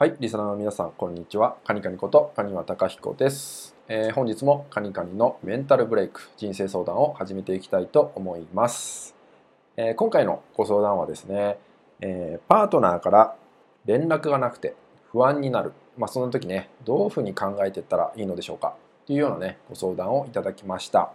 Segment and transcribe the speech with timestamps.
[0.00, 1.58] はい、リスナーの皆さん、こんにちは。
[1.62, 9.14] カニカニこと、カニワタカヒコです、えー本日もカニカニのメンタルブレイク、人生相談を始めていきたいと思います。
[9.76, 11.58] えー今回のご相談はですね、
[12.00, 13.36] えーパートナーから
[13.84, 14.74] 連絡がなくて
[15.12, 15.74] 不安になる。
[15.98, 18.76] まあ、その時ね、どういうふうに考えていったらいいのでしょうか
[19.06, 21.12] というようなね、ご相談をいただきました。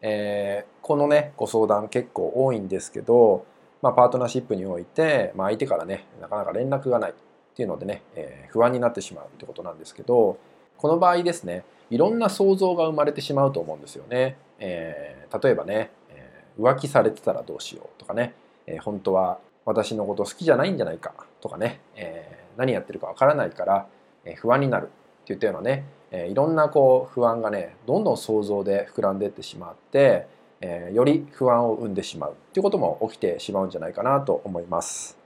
[0.00, 3.44] えこのね、ご相談結構多いんですけど、
[3.82, 7.14] まあ、パートナーシップにおいて、まあ、相手からね、なかなか連絡がない。
[7.52, 10.36] っていうのでね、えー不安になってしまうってことなんですけど
[10.76, 18.34] この場合ですねいろんな想像が生まれてしまうと思うんですよね、えー例えばね、えー浮気されてたらどうしようとかね、
[18.66, 23.86] えー本当は私のこと好きじゃないんじゃないかとかね、えー何やってるかわからないから、
[24.24, 24.90] え不安になる
[25.22, 30.26] っていったようなね、えーいろんなこう不安がねどんどん想像で膨らんでいってしまって、
[30.60, 35.19] えーより不安を生んでしまうっていうことも起きてしまうんじゃないかなと思います。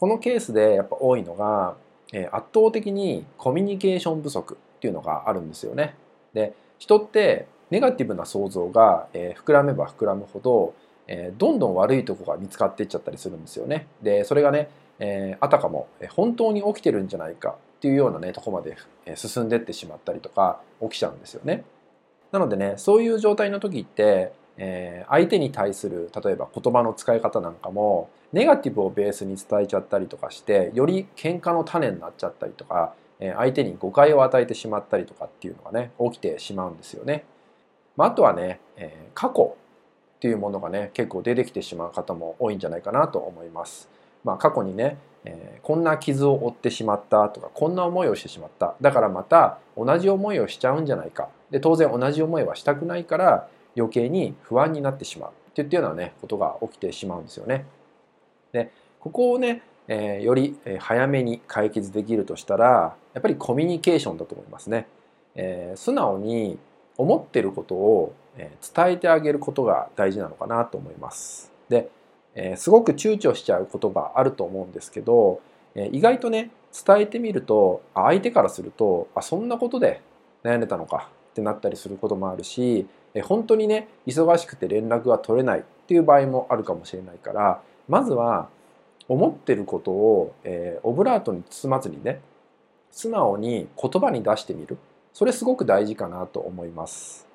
[0.00, 1.76] このケースでやっぱ多いのが、
[2.12, 5.94] え圧倒的にコミュニケーション不足っていうのがあるんですよね。
[6.32, 10.74] で人ってネガティブな想像が、え膨らめば膨らむほど、
[11.06, 13.86] えどんどん悪いとこが見つかっていっちゃったりするんですよね。
[14.02, 18.78] でそれがね、えあたかも本当に起きてるんじゃないかっていうようなねとこまで
[19.16, 21.62] 進んでってしまったりとか起きちゃうんですよね。
[22.32, 37.24] なのでねそういう状態の時って、えー相手に対する例えば言葉の使い方なんかもネガティブをベースに伝えちゃったりとかしてより喧嘩の種になっちゃったりとか、えー相手に誤解を与えてしまったりとかっていうのがね起きてしまうんですよね。
[37.96, 39.56] まあ、あとはね、えー過去
[40.16, 43.88] っていうものがね結構出てきてしまう方も多いんじゃないかなと思います。
[44.22, 57.66] まあ、過去にね、えーこんな傷を負ってしまったとかこんな思いをしてしまっただからまた同じ思いをしちゃうんじゃないかで当然同じ思いはしたくないから余計に不安になってしまうっていったようなねことが起きてしまうんですよね。
[58.52, 64.86] でここをね、えーよりえー早めに解決できるとしたらやっぱりコミュニケーションだと思いますね。
[65.34, 66.58] えー素直に
[66.96, 71.52] 思ってることをえー伝えてあげることが大事なのかなと思います。
[71.68, 71.88] で、
[72.34, 75.40] えーすごく躊躇しちゃうことがあると思うんですけど、
[75.74, 76.50] えー意外とね
[76.86, 80.00] 伝えてみると相手からするとあそんなことで
[80.44, 88.48] 悩んでたのかってなったりすることもあるしえ本当にね忙しくて連絡が取れないっていう場合もあるかもしれないからまずは
[89.08, 92.20] 思ってることを、えーオブラートに包まずにね
[92.92, 94.78] 素直に言葉に出してみる
[95.12, 97.26] それすごく大事かなと思います。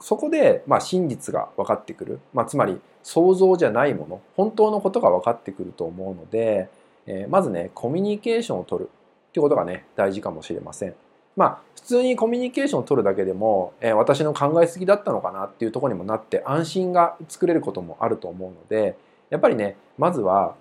[0.00, 6.68] そこで、まあ、真実が分かってくる、まあ、つまり想像じゃないもの本当のことが分かってくると思うので、
[7.06, 8.90] えーまずねコミュニケーションを取る
[9.28, 10.94] っていうことがね大事かもしれません。
[11.36, 18.96] まあ普通にコミュニケーションを取るだけでも、えー私の考えすぎだったのかなっていうところにもなって安心が作れることもあると思うので
[19.30, 20.54] やっぱりねまずは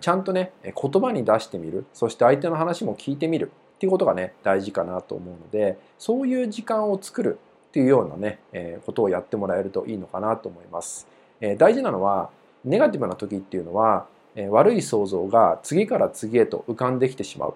[0.00, 0.72] ちゃんとね言
[1.02, 7.38] 葉に出してみるそして相手の話も聞いてみるっていうことがね大事かなと思うのでそういう時間を作る
[7.68, 11.06] っていうようなね、えーことをやってもらえるといいのかなと思います。
[11.40, 12.30] えー大事なのは
[12.64, 17.54] ネガティブな時っていうのは、えー悪い想像が次から次へと浮かんできてしまう。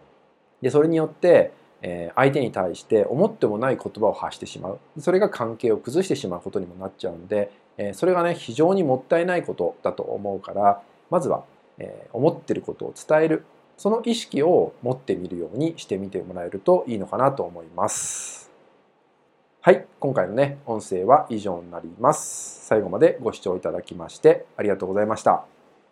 [0.61, 1.53] でそれによって、
[1.83, 4.79] え相手に対して思ってもない言葉を発してしまう。
[4.99, 11.45] それが関係を崩してしまうことにもなっちゃうので、えそれがね非常にもったいないことだと思うからまずは、
[11.79, 13.45] え思ってることを伝える
[13.77, 18.51] その意識を持ってみるようにしてみてもらえるといいのかなと思います。
[19.63, 22.67] はい、今回のね、音声は以上になります。
[22.67, 25.60] 最後までご視聴いただきましてありがとうございました。